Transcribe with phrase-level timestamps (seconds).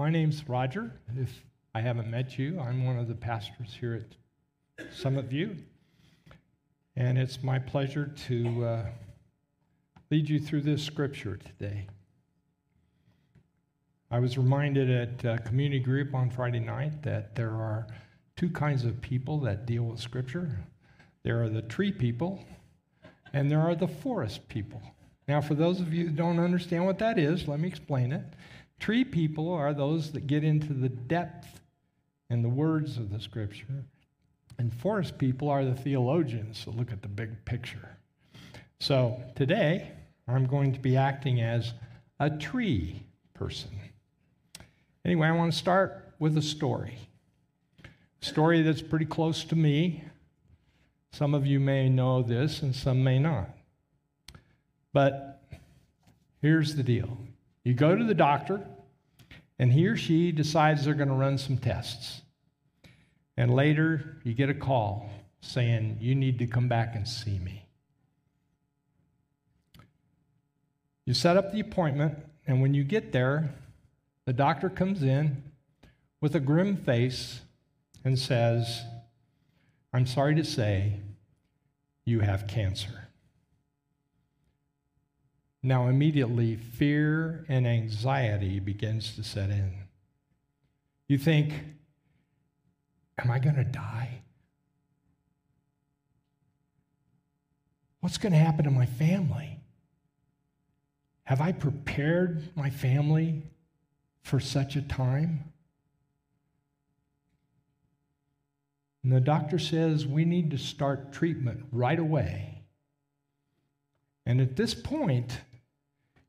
[0.00, 0.98] My name's Roger.
[1.14, 1.44] If
[1.74, 4.02] I haven't met you, I'm one of the pastors here
[4.78, 5.58] at Summit View.
[6.96, 8.86] And it's my pleasure to uh,
[10.10, 11.86] lead you through this scripture today.
[14.10, 17.86] I was reminded at uh, community group on Friday night that there are
[18.36, 20.64] two kinds of people that deal with scripture
[21.24, 22.42] there are the tree people,
[23.34, 24.80] and there are the forest people.
[25.28, 28.24] Now, for those of you who don't understand what that is, let me explain it.
[28.80, 31.60] Tree people are those that get into the depth
[32.30, 33.84] and the words of the scripture,
[34.58, 37.96] and forest people are the theologians that look at the big picture.
[38.78, 39.92] So today,
[40.26, 41.74] I'm going to be acting as
[42.18, 43.02] a tree
[43.34, 43.70] person.
[45.04, 46.96] Anyway, I want to start with a story.
[48.22, 50.04] A story that's pretty close to me.
[51.12, 53.50] Some of you may know this and some may not.
[54.92, 55.42] But
[56.40, 57.18] here's the deal
[57.64, 58.66] you go to the doctor,
[59.58, 62.22] and he or she decides they're going to run some tests.
[63.36, 67.66] And later, you get a call saying, You need to come back and see me.
[71.04, 73.54] You set up the appointment, and when you get there,
[74.26, 75.42] the doctor comes in
[76.20, 77.40] with a grim face
[78.04, 78.82] and says,
[79.92, 81.00] I'm sorry to say,
[82.04, 83.08] you have cancer.
[85.62, 89.72] Now, immediately, fear and anxiety begins to set in.
[91.06, 91.52] You think,
[93.22, 94.22] Am I going to die?
[98.00, 99.58] What's going to happen to my family?
[101.24, 103.42] Have I prepared my family
[104.22, 105.52] for such a time?
[109.02, 112.62] And the doctor says we need to start treatment right away.
[114.24, 115.40] And at this point,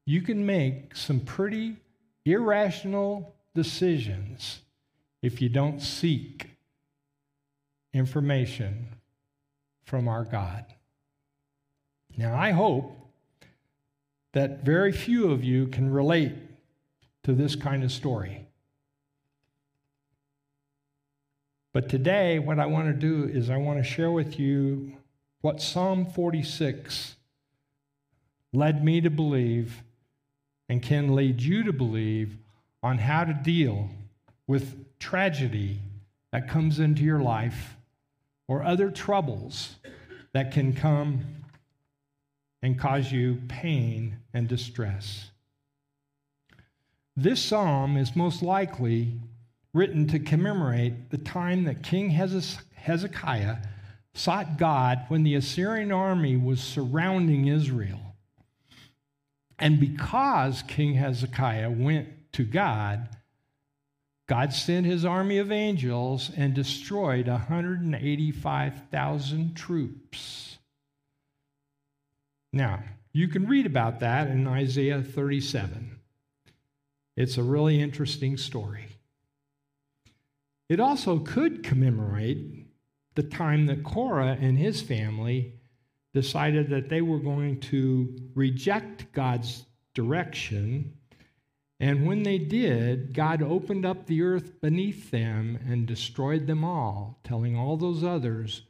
[0.06, 1.78] you can make some pretty
[2.26, 4.62] irrational decisions
[5.22, 6.48] if you don't seek
[7.94, 8.88] information
[9.84, 10.66] from our God.
[12.18, 12.98] Now, I hope
[14.34, 16.34] that very few of you can relate
[17.24, 18.46] to this kind of story.
[21.74, 24.94] But today, what I want to do is I want to share with you
[25.42, 27.16] what Psalm 46
[28.54, 29.84] led me to believe
[30.72, 32.38] and can lead you to believe
[32.82, 33.90] on how to deal
[34.48, 35.82] with tragedy
[36.32, 37.76] that comes into your life
[38.48, 39.76] or other troubles
[40.32, 41.26] that can come
[42.62, 45.32] and cause you pain and distress.
[47.18, 49.20] This psalm is most likely
[49.74, 53.58] written to commemorate the time that King Hezekiah
[54.14, 58.11] sought God when the Assyrian army was surrounding Israel.
[59.62, 63.08] And because King Hezekiah went to God,
[64.28, 70.58] God sent his army of angels and destroyed 185,000 troops.
[72.52, 72.80] Now,
[73.14, 76.00] you can read about that in Isaiah 37.
[77.16, 78.88] It's a really interesting story.
[80.70, 82.66] It also could commemorate
[83.14, 85.61] the time that Korah and his family
[86.14, 90.94] decided that they were going to reject God's direction.
[91.80, 97.20] And when they did, God opened up the earth beneath them and destroyed them all,
[97.24, 98.64] telling all those others,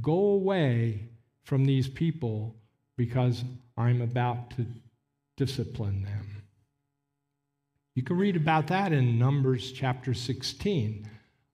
[0.00, 1.08] Go away
[1.42, 2.54] from these people
[2.96, 3.42] because
[3.76, 4.66] I'm about to
[5.36, 6.44] discipline them.
[7.96, 11.08] You can read about that in Numbers chapter 16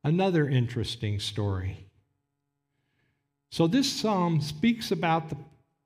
[0.06, 1.85] another interesting story.
[3.50, 5.36] So, this psalm speaks about the,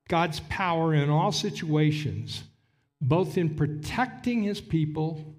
[0.09, 2.45] God's power in all situations,
[3.01, 5.37] both in protecting his people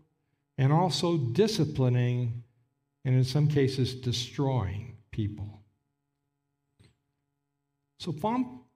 [0.58, 2.44] and also disciplining,
[3.04, 5.62] and in some cases, destroying people.
[8.00, 8.16] So,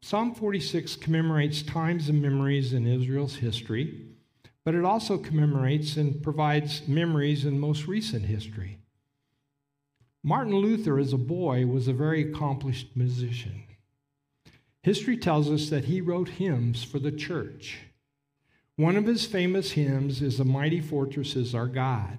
[0.01, 4.07] Psalm 46 commemorates times and memories in Israel's history,
[4.63, 8.79] but it also commemorates and provides memories in most recent history.
[10.27, 13.61] Martin Luther, as a boy, was a very accomplished musician.
[14.81, 17.81] History tells us that he wrote hymns for the church.
[18.75, 22.17] One of his famous hymns is A Mighty Fortress is Our God.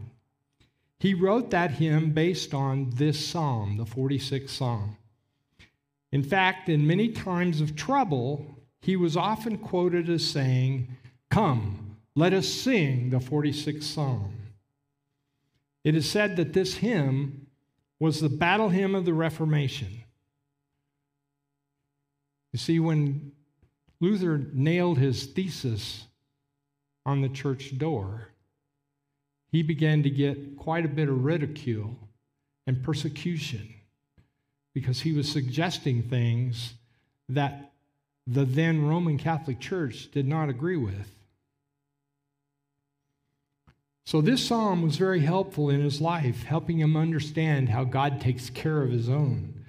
[1.01, 4.97] He wrote that hymn based on this psalm, the 46th psalm.
[6.13, 8.47] In fact, in many times of trouble,
[8.81, 10.97] he was often quoted as saying,
[11.29, 14.33] Come, let us sing the 46th psalm.
[15.83, 17.46] It is said that this hymn
[17.99, 20.03] was the battle hymn of the Reformation.
[22.53, 23.33] You see, when
[24.01, 26.05] Luther nailed his thesis
[27.05, 28.29] on the church door,
[29.51, 31.97] he began to get quite a bit of ridicule
[32.67, 33.75] and persecution
[34.75, 36.75] because he was suggesting things
[37.29, 37.73] that
[38.27, 41.11] the then Roman Catholic Church did not agree with.
[44.07, 48.49] So, this psalm was very helpful in his life, helping him understand how God takes
[48.51, 49.67] care of his own.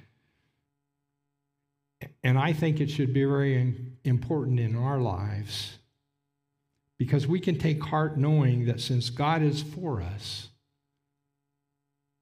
[2.24, 5.80] And I think it should be very important in our lives
[7.00, 10.50] because we can take heart knowing that since God is for us,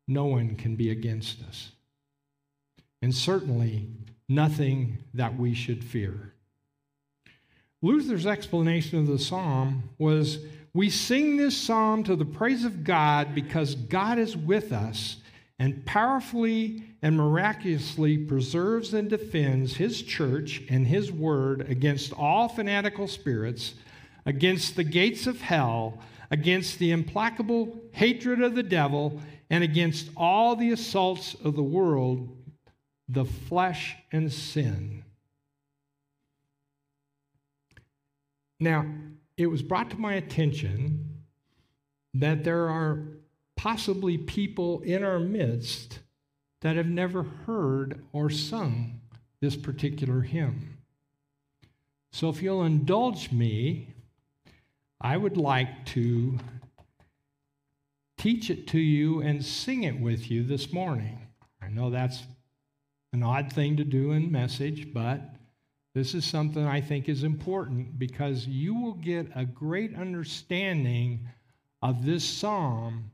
[0.08, 1.72] no one can be against us.
[3.02, 3.90] And certainly
[4.30, 6.32] nothing that we should fear.
[7.82, 10.40] Luther's explanation of the psalm was
[10.75, 15.16] we sing this psalm to the praise of God because God is with us
[15.57, 23.07] and powerfully and miraculously preserves and defends his church and his word against all fanatical
[23.07, 23.75] spirits,
[24.25, 25.98] against the gates of hell,
[26.30, 32.36] against the implacable hatred of the devil, and against all the assaults of the world,
[33.07, 35.06] the flesh, and sin.
[38.60, 38.86] Now,
[39.38, 41.24] it was brought to my attention
[42.14, 43.04] that there are
[43.56, 46.00] possibly people in our midst
[46.62, 49.02] that have never heard or sung
[49.42, 50.78] this particular hymn.
[52.12, 53.90] So, if you'll indulge me,
[55.02, 56.40] I would like to
[58.18, 61.28] teach it to you and sing it with you this morning.
[61.62, 62.24] I know that's
[63.12, 65.35] an odd thing to do in message, but
[65.95, 71.30] this is something I think is important because you will get a great understanding
[71.81, 73.12] of this psalm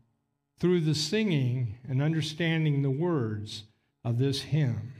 [0.59, 3.65] through the singing and understanding the words
[4.03, 4.93] of this hymn.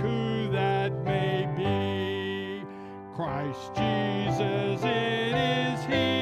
[0.00, 2.64] who that may be.
[3.14, 6.17] Christ Jesus, it is He.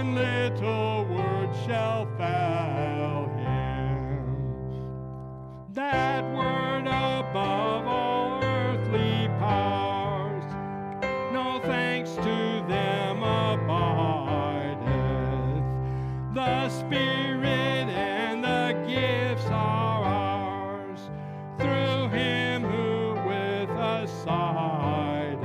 [0.00, 2.06] one little word shall
[3.36, 4.24] him.
[5.74, 10.44] That word above all earthly powers,
[11.34, 14.84] no thanks to them abideth.
[16.34, 21.10] The Spirit and the gifts are ours,
[21.58, 25.40] through him who with us sideth.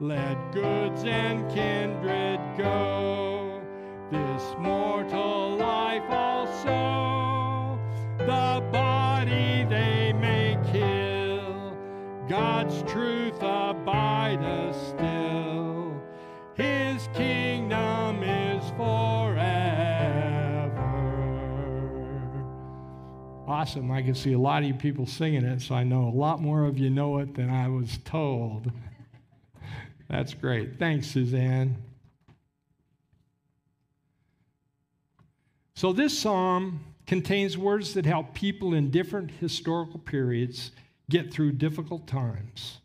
[0.00, 1.81] Let goods and kin
[12.92, 15.98] truth abideth still.
[16.54, 19.32] His kingdom is forever.
[23.48, 23.90] Awesome.
[23.90, 26.42] I can see a lot of you people singing it, so I know a lot
[26.42, 28.70] more of you know it than I was told.
[30.10, 30.78] That's great.
[30.78, 31.82] Thanks, Suzanne.
[35.74, 40.72] So, this psalm contains words that help people in different historical periods
[41.08, 42.81] get through difficult times.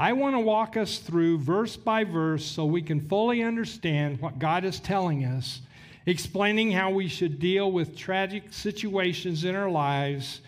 [0.00, 4.38] I want to walk us through verse by verse so we can fully understand what
[4.38, 5.60] God is telling us,
[6.06, 10.40] explaining how we should deal with tragic situations in our lives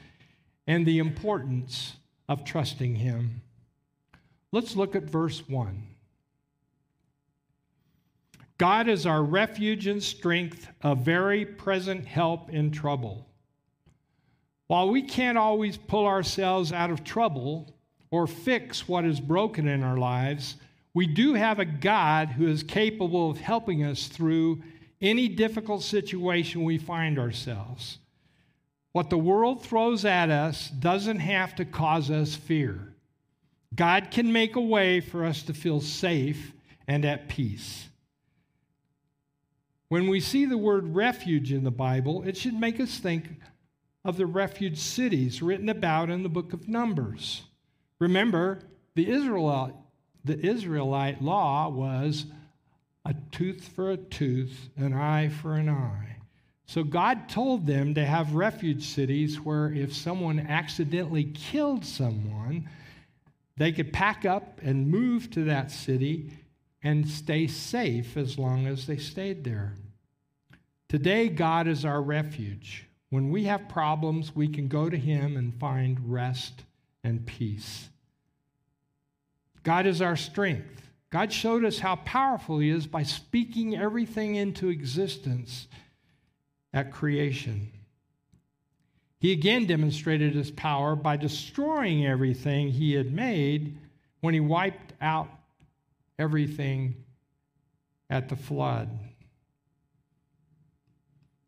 [0.67, 1.97] and the importance
[2.31, 3.43] of trusting Him.
[4.53, 5.83] Let's look at verse 1.
[8.57, 13.27] God is our refuge and strength, a very present help in trouble.
[14.69, 17.75] While we can't always pull ourselves out of trouble
[18.13, 20.57] or fix what is broken in our lives,
[20.95, 24.63] we do have a God who is capable of helping us through
[25.01, 27.99] any difficult situation we find ourselves.
[28.93, 32.95] What the world throws at us doesn't have to cause us fear.
[33.75, 36.53] God can make a way for us to feel safe
[36.87, 37.89] and at peace.
[39.89, 43.41] When we see the word refuge in the Bible, it should make us think
[44.05, 47.45] of the refuge cities written about in the book of Numbers.
[48.03, 48.59] Remember,
[48.97, 49.75] the Israelite,
[50.25, 52.27] the Israelite law was
[53.05, 56.17] a tooth for a tooth, an eye for an eye.
[56.67, 62.69] So God told them to have refuge cities where if someone accidentally killed someone,
[63.57, 66.33] they could pack up and move to that city
[66.83, 69.77] and stay safe as long as they stayed there.
[70.89, 72.85] Today, God is our refuge.
[73.11, 76.65] When we have problems, we can go to Him and find rest
[77.05, 77.91] and peace.
[79.63, 80.91] God is our strength.
[81.11, 85.69] God showed us how powerful He is by speaking everything into existence
[86.73, 87.71] at creation.
[89.19, 93.79] He again demonstrated His power by destroying everything He had made
[94.21, 95.29] when He wiped out
[96.19, 96.97] everything
[98.09, 98.89] at the flood.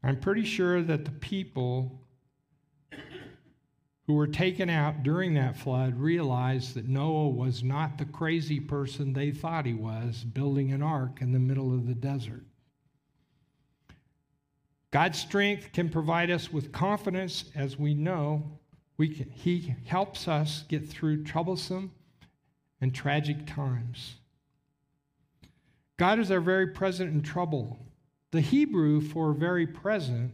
[0.03, 1.99] I'm pretty sure that the people
[4.07, 9.13] who were taken out during that flood realized that Noah was not the crazy person
[9.13, 12.45] they thought he was, building an ark in the middle of the desert.
[14.91, 18.59] God's strength can provide us with confidence as we know
[18.97, 21.93] we can, He helps us get through troublesome
[22.81, 24.17] and tragic times.
[25.97, 27.79] God is our very present in trouble.
[28.31, 30.33] The Hebrew for very present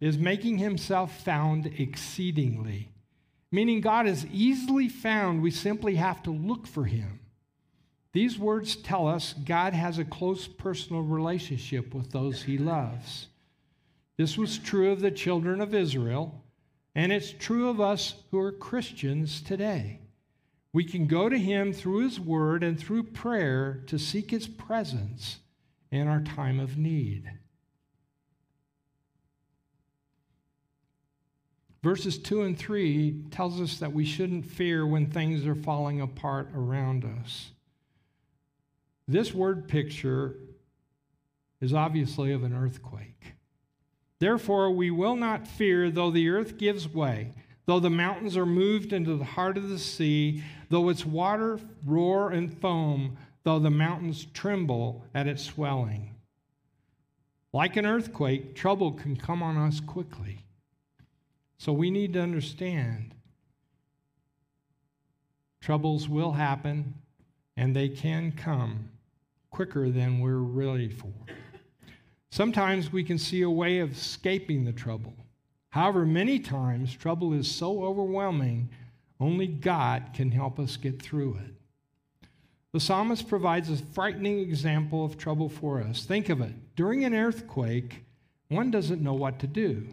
[0.00, 2.90] is making himself found exceedingly,
[3.50, 5.42] meaning God is easily found.
[5.42, 7.20] We simply have to look for him.
[8.12, 13.28] These words tell us God has a close personal relationship with those he loves.
[14.16, 16.42] This was true of the children of Israel,
[16.94, 20.00] and it's true of us who are Christians today.
[20.72, 25.38] We can go to him through his word and through prayer to seek his presence
[25.90, 27.30] in our time of need.
[31.82, 36.48] Verses 2 and 3 tells us that we shouldn't fear when things are falling apart
[36.54, 37.50] around us.
[39.06, 40.36] This word picture
[41.60, 43.34] is obviously of an earthquake.
[44.18, 47.32] Therefore, we will not fear though the earth gives way,
[47.66, 52.30] though the mountains are moved into the heart of the sea, though its water roar
[52.30, 56.14] and foam, though the mountains tremble at its swelling.
[57.52, 60.45] Like an earthquake, trouble can come on us quickly.
[61.58, 63.14] So we need to understand
[65.60, 66.94] troubles will happen
[67.56, 68.90] and they can come
[69.50, 71.12] quicker than we're ready for.
[72.30, 75.14] Sometimes we can see a way of escaping the trouble.
[75.70, 78.68] However, many times trouble is so overwhelming,
[79.18, 81.54] only God can help us get through it.
[82.72, 86.04] The psalmist provides a frightening example of trouble for us.
[86.04, 86.52] Think of it.
[86.76, 88.04] During an earthquake,
[88.48, 89.88] one doesn't know what to do.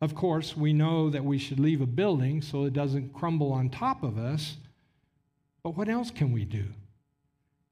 [0.00, 3.68] Of course, we know that we should leave a building so it doesn't crumble on
[3.68, 4.56] top of us.
[5.62, 6.64] But what else can we do?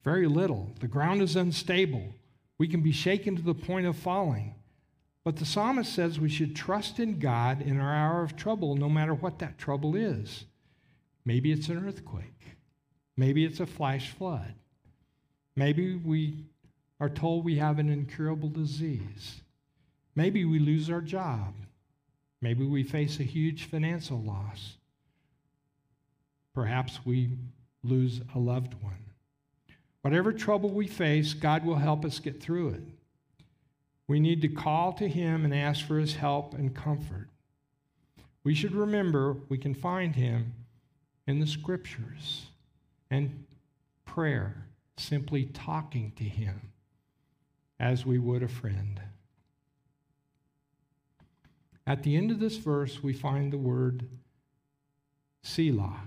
[0.05, 0.71] Very little.
[0.81, 2.05] The ground is unstable.
[2.59, 4.55] We can be shaken to the point of falling.
[5.25, 8.89] But the psalmist says we should trust in God in our hour of trouble, no
[8.89, 10.45] matter what that trouble is.
[11.25, 12.57] Maybe it's an earthquake.
[13.17, 14.55] Maybe it's a flash flood.
[15.57, 16.47] Maybe we
[17.01, 19.43] are told we have an incurable disease.
[20.15, 21.55] Maybe we lose our job.
[22.41, 24.77] Maybe we face a huge financial loss.
[26.55, 27.31] Perhaps we
[27.83, 28.99] lose a loved one.
[30.03, 32.83] Whatever trouble we face, God will help us get through it.
[34.07, 37.29] We need to call to Him and ask for His help and comfort.
[38.45, 40.55] we should remember we can find him
[41.27, 42.47] in the scriptures
[43.11, 43.45] and
[44.07, 44.65] prayer,
[44.97, 46.73] simply talking to him
[47.79, 49.01] as we would a friend.
[51.89, 54.07] At the end of this verse, we find the word
[55.43, 56.03] Selah.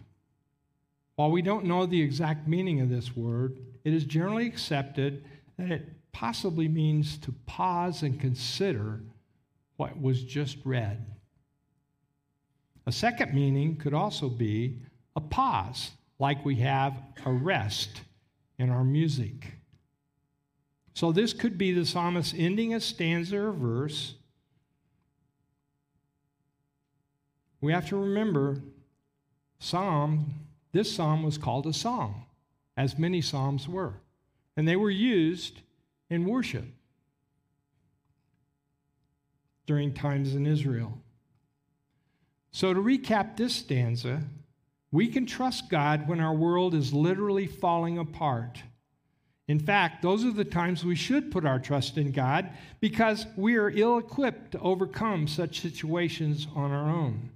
[1.15, 5.25] While we don't know the exact meaning of this word, it is generally accepted
[5.57, 9.01] that it possibly means to pause and consider
[9.77, 11.03] what was just read.
[12.85, 14.77] A second meaning could also be
[15.15, 16.93] a pause, like we have
[17.25, 18.01] a rest
[18.59, 19.53] in our music.
[20.93, 24.13] So this could be the psalmist ending a stanza or verse.
[27.62, 28.62] We have to remember
[29.60, 30.34] psalm
[30.72, 32.25] this psalm was called a psalm,
[32.77, 33.94] as many psalms were,
[34.56, 35.62] and they were used
[36.10, 36.65] in worship
[39.65, 40.98] during times in Israel.
[42.51, 44.24] So, to recap this stanza,
[44.91, 48.62] we can trust God when our world is literally falling apart.
[49.48, 52.50] In fact, those are the times we should put our trust in God
[52.80, 57.32] because we are ill equipped to overcome such situations on our own.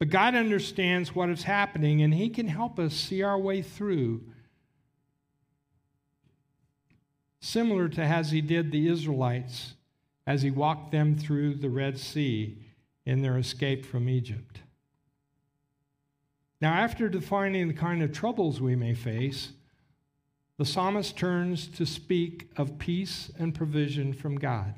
[0.00, 4.22] But God understands what is happening and He can help us see our way through,
[7.40, 9.74] similar to as He did the Israelites
[10.26, 12.58] as He walked them through the Red Sea
[13.04, 14.60] in their escape from Egypt.
[16.62, 19.52] Now, after defining the kind of troubles we may face,
[20.56, 24.74] the psalmist turns to speak of peace and provision from God.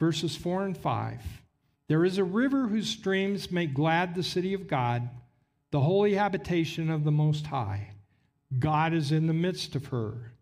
[0.00, 1.43] Verses 4 and 5
[1.86, 5.08] There is a river whose streams make glad the city of God,
[5.70, 7.90] the holy habitation of the Most High.
[8.58, 10.32] God is in the midst of her.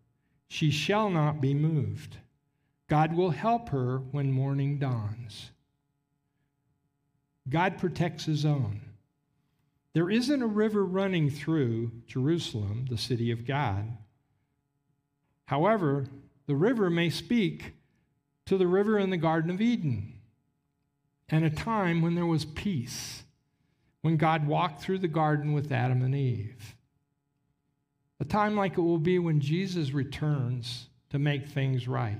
[0.47, 2.17] She shall not be moved.
[2.87, 5.49] God will help her when morning dawns.
[7.49, 8.81] God protects his own.
[9.93, 13.97] There isn't a river running through Jerusalem, the city of God.
[15.45, 16.05] However,
[16.47, 17.73] the river may speak
[18.45, 20.12] to the river in the Garden of Eden
[21.29, 23.23] and a time when there was peace,
[24.01, 26.75] when God walked through the garden with Adam and Eve.
[28.19, 32.19] A time like it will be when Jesus returns to make things right,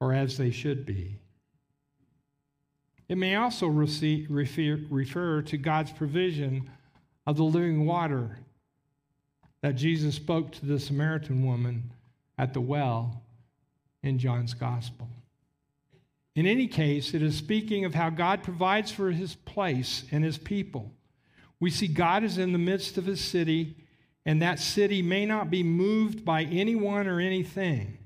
[0.00, 1.18] or as they should be.
[3.08, 6.70] It may also refer, to God's provision
[7.26, 8.38] of the living water
[9.60, 11.92] that Jesus spoke to the Samaritan woman
[12.36, 13.22] at the well
[14.02, 15.08] in John's Gospel.
[16.34, 20.38] In any case, it is speaking of how God provides for his place and his
[20.38, 20.92] people.
[21.60, 23.76] We see God is in the midst of his city,
[24.26, 27.98] and that city may not be moved by anyone or anything.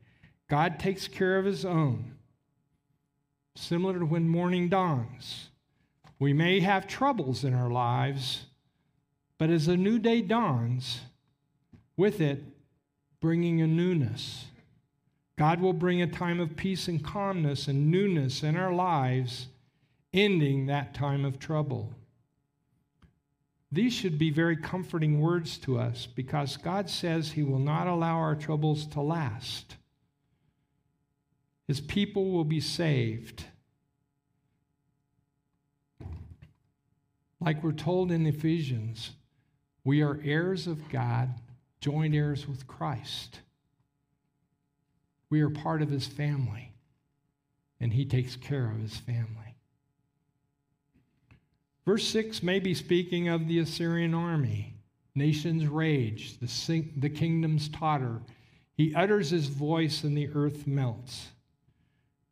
[0.49, 2.19] God takes care of his own
[3.59, 5.49] similar to when morning dawns.
[6.19, 8.45] We may have troubles in our lives,
[9.37, 11.01] but as a new day dawns,
[11.97, 12.43] with it,
[13.21, 14.47] bringing a newness.
[15.39, 19.47] God will bring a time of peace and calmness and newness in our lives,
[20.13, 21.95] ending that time of trouble.
[23.71, 28.17] These should be very comforting words to us because God says He will not allow
[28.17, 29.77] our troubles to last.
[31.69, 33.45] His people will be saved.
[37.41, 39.13] Like we're told in Ephesians,
[39.85, 41.29] we are heirs of God,
[41.81, 43.39] joint heirs with Christ.
[45.31, 46.73] We are part of his family,
[47.81, 49.57] and he takes care of his family.
[51.85, 54.75] Verse 6 may be speaking of the Assyrian army.
[55.15, 58.21] Nations rage, the, the kingdoms totter.
[58.75, 61.29] He utters his voice, and the earth melts.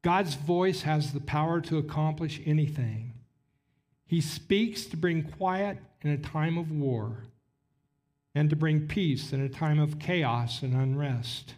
[0.02, 3.12] God's voice has the power to accomplish anything.
[4.06, 7.24] He speaks to bring quiet in a time of war
[8.34, 11.54] and to bring peace in a time of chaos and unrest.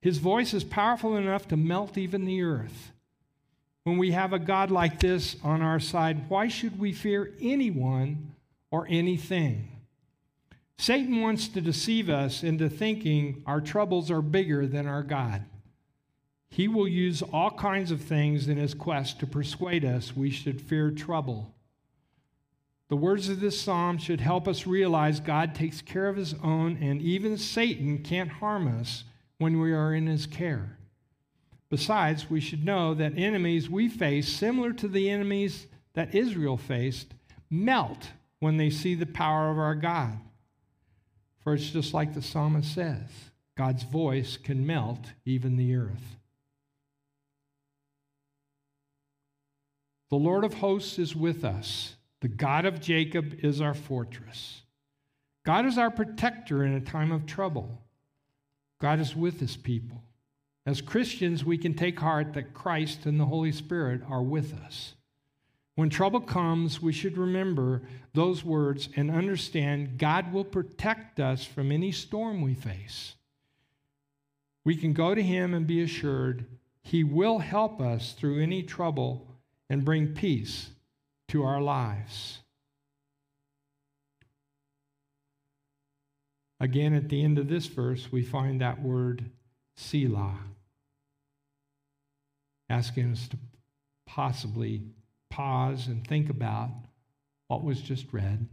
[0.00, 2.92] His voice is powerful enough to melt even the earth.
[3.84, 8.34] When we have a God like this on our side, why should we fear anyone
[8.70, 9.68] or anything?
[10.78, 15.44] Satan wants to deceive us into thinking our troubles are bigger than our God.
[16.48, 20.60] He will use all kinds of things in his quest to persuade us we should
[20.60, 21.54] fear trouble.
[22.88, 26.76] The words of this psalm should help us realize God takes care of his own,
[26.80, 29.04] and even Satan can't harm us
[29.40, 30.76] when we are in his care.
[31.70, 37.14] Besides, we should know that enemies we face, similar to the enemies that Israel faced,
[37.48, 40.18] melt when they see the power of our God.
[41.42, 43.08] For it's just like the psalmist says
[43.56, 46.16] God's voice can melt even the earth.
[50.10, 51.94] The Lord of hosts is with us.
[52.20, 54.60] The God of Jacob is our fortress.
[55.46, 57.80] God is our protector in a time of trouble.
[58.80, 60.02] God is with his people.
[60.66, 64.94] As Christians, we can take heart that Christ and the Holy Spirit are with us.
[65.74, 71.72] When trouble comes, we should remember those words and understand God will protect us from
[71.72, 73.14] any storm we face.
[74.64, 76.44] We can go to Him and be assured
[76.82, 79.26] He will help us through any trouble
[79.70, 80.70] and bring peace
[81.28, 82.40] to our lives.
[86.60, 89.30] Again, at the end of this verse, we find that word
[89.76, 90.38] Selah,
[92.68, 93.38] asking us to
[94.06, 94.82] possibly
[95.30, 96.70] pause and think about
[97.48, 98.46] what was just read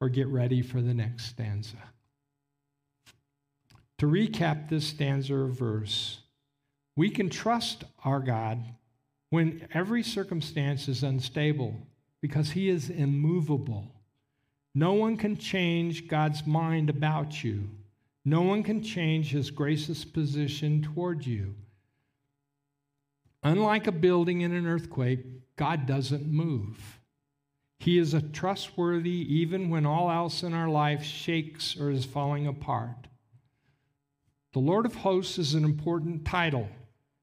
[0.00, 1.78] or get ready for the next stanza.
[3.98, 6.18] To recap this stanza or verse,
[6.96, 8.62] we can trust our God
[9.30, 11.74] when every circumstance is unstable
[12.20, 13.90] because he is immovable.
[14.74, 17.68] No one can change God's mind about you.
[18.24, 21.54] No one can change his gracious position toward you.
[23.42, 25.20] Unlike a building in an earthquake,
[25.56, 26.98] God doesn't move.
[27.78, 33.08] He is trustworthy even when all else in our life shakes or is falling apart.
[34.54, 36.68] The Lord of hosts is an important title.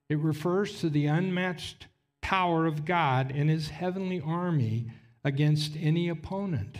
[0.07, 1.87] It refers to the unmatched
[2.21, 4.91] power of God and his heavenly army
[5.23, 6.77] against any opponent.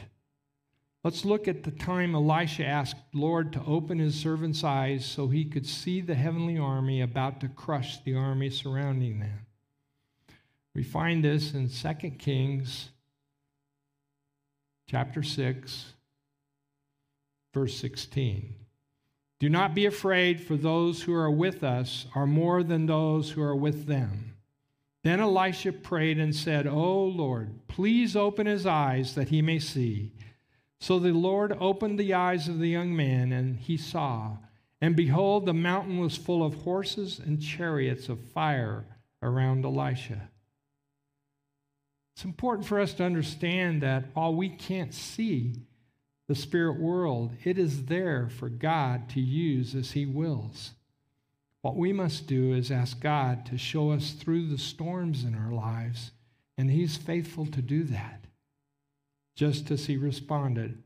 [1.03, 5.45] Let's look at the time Elisha asked Lord to open his servant's eyes so he
[5.45, 9.45] could see the heavenly army about to crush the army surrounding them.
[10.75, 12.89] We find this in 2 Kings
[14.87, 15.93] chapter 6
[17.53, 18.55] verse 16.
[19.39, 23.41] Do not be afraid for those who are with us are more than those who
[23.41, 24.35] are with them.
[25.03, 30.13] Then Elisha prayed and said, O Lord, please open his eyes that he may see.
[30.81, 34.37] So the Lord opened the eyes of the young man, and he saw.
[34.81, 38.85] And behold, the mountain was full of horses and chariots of fire
[39.21, 40.29] around Elisha.
[42.15, 45.53] It's important for us to understand that while we can't see
[46.27, 50.71] the spirit world, it is there for God to use as he wills.
[51.61, 55.51] What we must do is ask God to show us through the storms in our
[55.51, 56.09] lives,
[56.57, 58.20] and He's faithful to do that,
[59.35, 60.81] just as He responded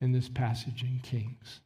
[0.00, 1.60] in this passage in Kings.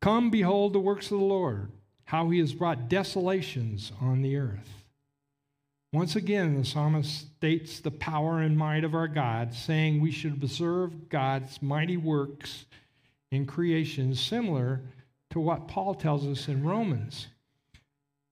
[0.00, 1.70] Come, behold the works of the Lord,
[2.04, 4.84] how He has brought desolations on the earth.
[5.92, 10.32] Once again, the psalmist states the power and might of our God, saying we should
[10.32, 12.64] observe God's mighty works
[13.32, 14.82] in creation, similar
[15.30, 17.28] to what Paul tells us in Romans.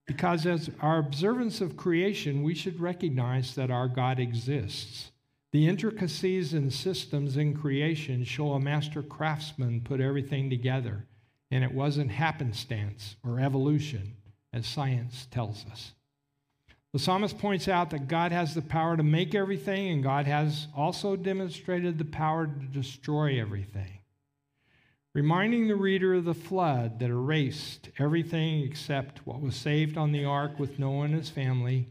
[0.07, 5.11] Because as our observance of creation, we should recognize that our God exists.
[5.53, 11.07] The intricacies and systems in creation show a master craftsman put everything together,
[11.51, 14.17] and it wasn't happenstance or evolution,
[14.53, 15.93] as science tells us.
[16.93, 20.69] The psalmist points out that God has the power to make everything, and God has
[20.77, 23.99] also demonstrated the power to destroy everything
[25.19, 30.25] reminding the reader of the flood that erased everything except what was saved on the
[30.25, 31.89] ark with Noah and his family,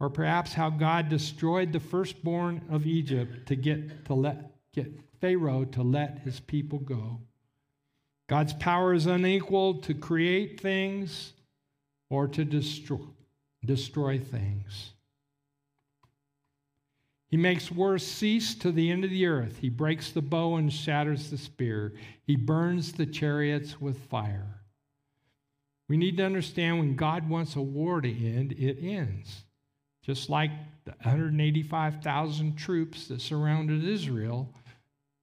[0.00, 5.64] or perhaps how God destroyed the firstborn of Egypt to get to let get Pharaoh
[5.64, 7.20] to let his people go.
[8.28, 11.32] God's power is unequal to create things
[12.10, 12.98] or to destroy,
[13.64, 14.92] destroy things.
[17.28, 19.58] He makes wars cease to the end of the earth.
[19.60, 21.94] He breaks the bow and shatters the spear.
[22.22, 24.62] He burns the chariots with fire.
[25.88, 29.44] We need to understand when God wants a war to end, it ends.
[30.02, 30.50] Just like
[30.84, 34.54] the 185,000 troops that surrounded Israel,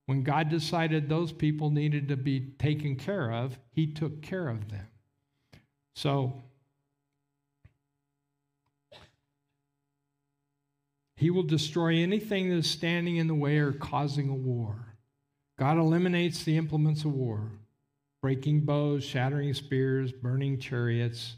[0.05, 4.69] when God decided those people needed to be taken care of, He took care of
[4.69, 4.88] them.
[5.95, 6.43] So,
[11.17, 14.97] He will destroy anything that is standing in the way or causing a war.
[15.57, 17.51] God eliminates the implements of war
[18.21, 21.35] breaking bows, shattering spears, burning chariots,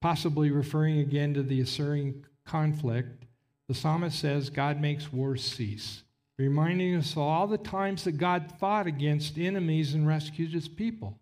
[0.00, 3.24] possibly referring again to the Assyrian conflict.
[3.68, 6.02] The psalmist says God makes wars cease,
[6.38, 11.18] reminding us of all the times that God fought against enemies and rescued his people.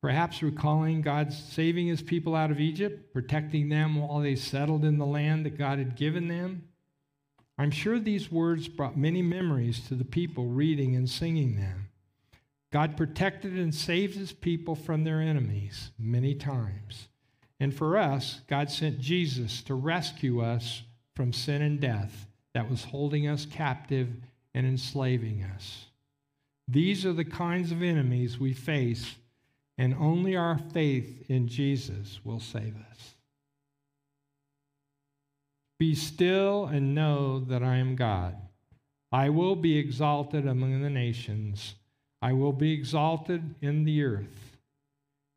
[0.00, 4.98] Perhaps recalling God saving his people out of Egypt, protecting them while they settled in
[4.98, 6.68] the land that God had given them.
[7.56, 11.88] I'm sure these words brought many memories to the people reading and singing them.
[12.72, 17.08] God protected and saved his people from their enemies many times.
[17.64, 20.82] And for us, God sent Jesus to rescue us
[21.16, 24.08] from sin and death that was holding us captive
[24.52, 25.86] and enslaving us.
[26.68, 29.14] These are the kinds of enemies we face,
[29.78, 33.14] and only our faith in Jesus will save us.
[35.78, 38.36] Be still and know that I am God.
[39.10, 41.76] I will be exalted among the nations,
[42.20, 44.53] I will be exalted in the earth.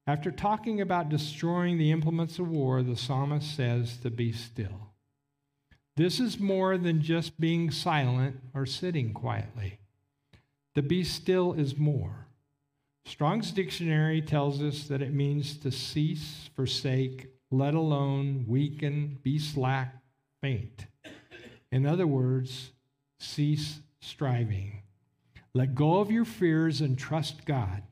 [0.07, 4.93] After talking about destroying the implements of war, the psalmist says to be still.
[5.97, 9.79] This is more than just being silent or sitting quietly.
[10.75, 12.27] To be still is more.
[13.05, 19.95] Strong's dictionary tells us that it means to cease, forsake, let alone, weaken, be slack,
[20.41, 20.85] faint.
[21.69, 22.71] In other words,
[23.19, 24.83] cease striving.
[25.53, 27.83] Let go of your fears and trust God.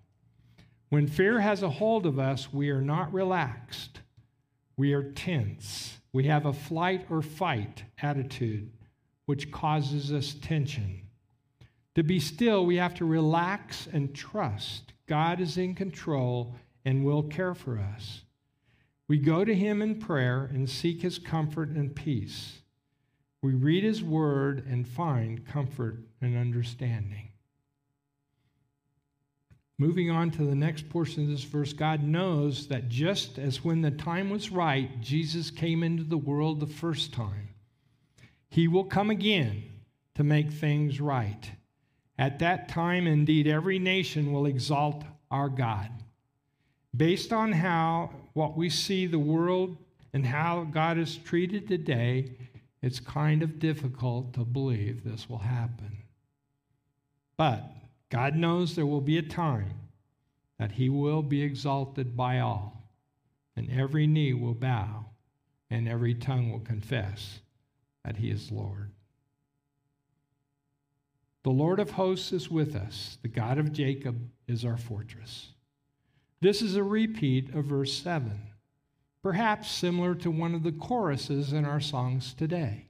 [0.89, 3.99] When fear has a hold of us, we are not relaxed.
[4.77, 5.99] We are tense.
[6.13, 8.71] We have a flight or fight attitude,
[9.25, 11.01] which causes us tension.
[11.95, 14.93] To be still, we have to relax and trust.
[15.07, 18.21] God is in control and will care for us.
[19.07, 22.61] We go to Him in prayer and seek His comfort and peace.
[23.41, 27.29] We read His word and find comfort and understanding.
[29.77, 33.81] Moving on to the next portion of this verse, God knows that just as when
[33.81, 37.49] the time was right, Jesus came into the world the first time,
[38.49, 39.63] He will come again
[40.15, 41.51] to make things right.
[42.17, 45.89] At that time, indeed, every nation will exalt our God.
[46.95, 49.75] Based on how what we see the world
[50.13, 52.31] and how God is treated today,
[52.81, 55.97] it's kind of difficult to believe this will happen.
[57.35, 57.69] But
[58.15, 59.73] God knows there will be a time
[60.57, 62.89] that he will be exalted by all,
[63.57, 65.07] and every knee will bow,
[65.69, 67.41] and every tongue will confess
[68.05, 68.91] that he is Lord.
[71.43, 73.17] The Lord of hosts is with us.
[73.21, 75.49] The God of Jacob is our fortress.
[76.39, 78.31] This is a repeat of verse 7,
[79.23, 82.87] perhaps similar to one of the choruses in our songs today.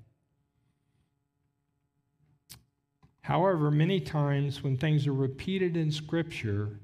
[3.26, 6.78] However, many times when things are repeated in Scripture,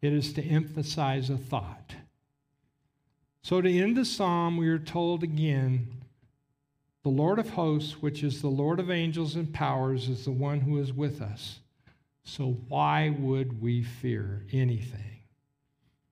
[0.00, 1.96] it is to emphasize a thought.
[3.42, 5.88] So, to end the psalm, we are told again
[7.02, 10.60] the Lord of hosts, which is the Lord of angels and powers, is the one
[10.60, 11.58] who is with us.
[12.22, 15.22] So, why would we fear anything?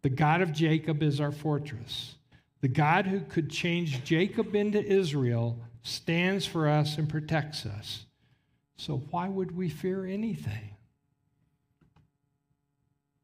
[0.03, 2.17] The God of Jacob is our fortress.
[2.61, 8.06] The God who could change Jacob into Israel stands for us and protects us.
[8.77, 10.77] So, why would we fear anything?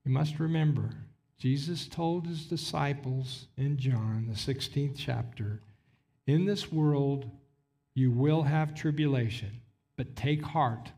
[0.05, 0.91] You must remember,
[1.38, 5.61] Jesus told his disciples in John, the 16th chapter,
[6.27, 7.31] In this world
[7.95, 9.61] you will have tribulation,
[9.97, 10.93] but take heart,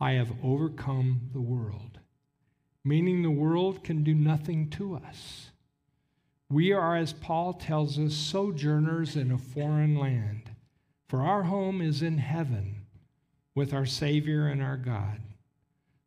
[0.00, 1.98] I have overcome the world.
[2.84, 5.50] Meaning the world can do nothing to us.
[6.50, 10.50] We are, as Paul tells us, sojourners in a foreign land,
[11.08, 12.81] for our home is in heaven
[13.54, 15.20] with our Savior and our God.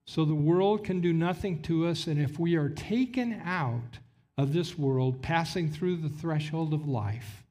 [0.06, 4.00] So the world can do nothing to us, and if we are taken out
[4.38, 7.44] of this world, passing through the threshold of life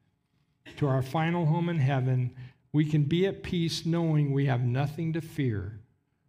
[0.76, 2.34] to our final home in heaven,
[2.72, 5.80] we can be at peace knowing we have nothing to fear,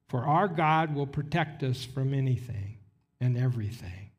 [0.07, 2.77] for our God will protect us from anything
[3.19, 4.11] and everything.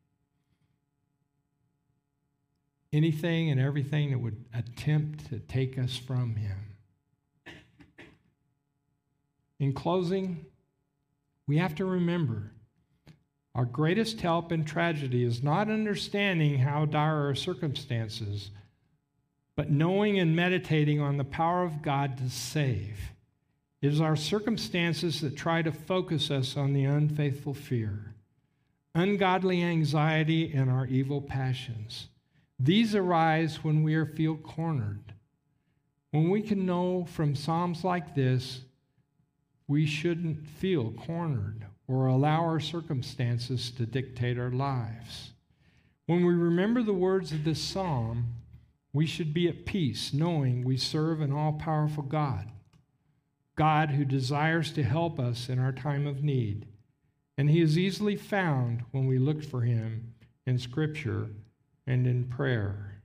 [2.92, 6.65] Anything and everything that would attempt to take us from Him.
[9.58, 10.44] In closing,
[11.46, 12.52] we have to remember
[13.56, 18.50] our greatest help in tragedy is not understanding how dire our circumstances,
[19.56, 22.98] but knowing and meditating on the power of God to save.
[23.80, 28.14] It is our circumstances that try to focus us on the unfaithful fear,
[28.94, 32.08] ungodly anxiety, and our evil passions.
[32.58, 35.14] These arise when we are feel cornered.
[36.10, 38.60] When we can know from Psalms like this
[39.68, 45.32] we shouldn't feel cornered or allow our circumstances to dictate our lives.
[46.06, 48.34] When we remember the words of this psalm,
[48.92, 52.50] we should be at peace, knowing we serve an all powerful God,
[53.56, 56.66] God who desires to help us in our time of need.
[57.36, 60.14] And he is easily found when we look for him
[60.46, 61.28] in Scripture
[61.86, 63.02] and in prayer.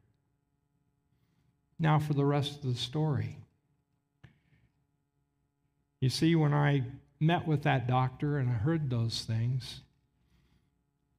[1.78, 3.41] Now, for the rest of the story.
[6.02, 6.84] You see, when I
[7.20, 9.82] met with that doctor and I heard those things,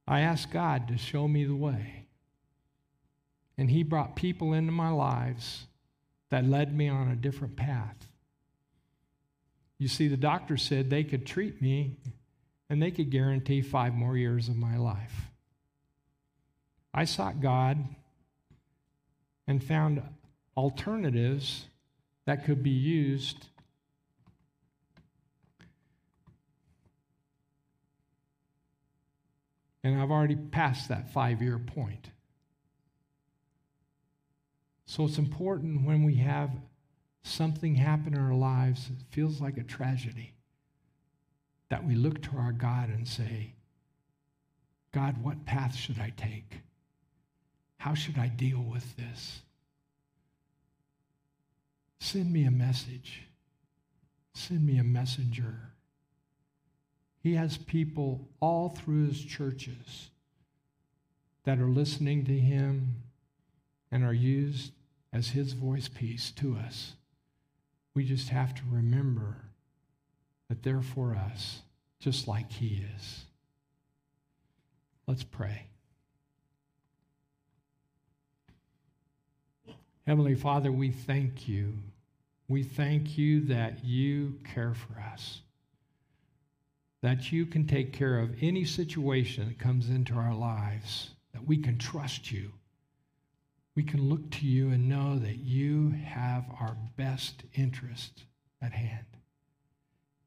[0.05, 2.07] I asked God to show me the way.
[3.57, 5.67] And He brought people into my lives
[6.29, 7.95] that led me on a different path.
[9.77, 11.97] You see, the doctor said they could treat me
[12.69, 15.29] and they could guarantee five more years of my life.
[16.93, 17.77] I sought God
[19.47, 20.01] and found
[20.57, 21.65] alternatives
[22.25, 23.47] that could be used
[29.83, 32.09] and I've already passed that five year point.
[34.85, 36.51] So it's important when we have
[37.23, 40.33] something happen in our lives that feels like a tragedy
[41.69, 43.53] that we look to our God and say,
[44.91, 46.61] God, what path should I take?
[47.77, 49.41] How should I deal with this?
[51.99, 53.23] Send me a message.
[54.33, 55.72] Send me a messenger.
[57.23, 60.09] He has people all through his churches
[61.45, 63.03] that are listening to him
[63.89, 64.73] and are used
[65.13, 66.93] as his voice piece to us.
[67.95, 69.37] We just have to remember
[70.49, 71.61] that they're for us,
[71.99, 73.25] just like he is.
[75.07, 75.67] Let's pray.
[80.05, 81.75] Heavenly Father, we thank you.
[82.49, 85.42] We thank you that you care for us,
[87.03, 91.57] that you can take care of any situation that comes into our lives, that we
[91.57, 92.49] can trust you.
[93.75, 98.23] We can look to you and know that you have our best interest
[98.61, 99.05] at hand.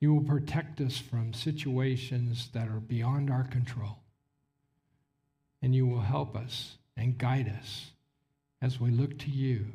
[0.01, 4.01] You will protect us from situations that are beyond our control.
[5.62, 7.93] And you will help us and guide us
[8.61, 9.69] as we look to you,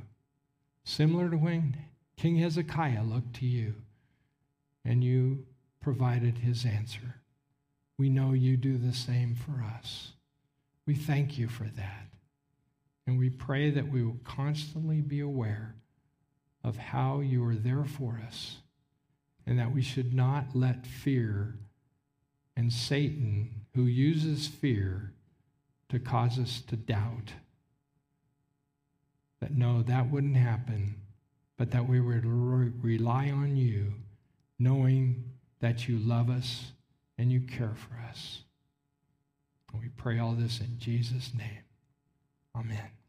[0.84, 1.78] similar to when
[2.16, 3.74] King Hezekiah looked to you
[4.86, 5.48] and you
[5.82, 7.22] provided his answer.
[7.98, 10.14] We know you do the same for us.
[10.86, 12.08] We thank you for that.
[13.06, 15.76] And we pray that we will constantly be aware
[16.64, 18.58] of how you are there for us
[19.46, 21.56] and that we should not let fear
[22.56, 25.14] and Satan, who uses fear
[25.90, 27.34] to cause us to doubt,
[29.40, 30.96] that no, that wouldn't happen,
[31.58, 33.94] but that we would re- rely on you,
[34.60, 35.31] knowing
[35.62, 36.74] that you love us
[37.18, 38.44] and you care for us.
[39.72, 41.64] And we pray all this in Jesus' name.
[42.56, 43.01] Amen.